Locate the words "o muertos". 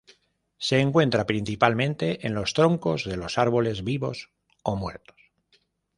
4.63-5.31